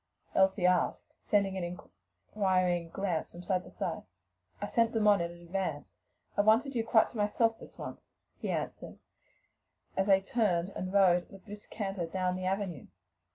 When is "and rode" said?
10.71-11.27